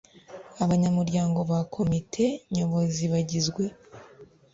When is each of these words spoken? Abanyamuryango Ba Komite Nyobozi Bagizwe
Abanyamuryango 0.63 1.39
Ba 1.49 1.59
Komite 1.73 2.25
Nyobozi 2.55 3.03
Bagizwe 3.13 3.63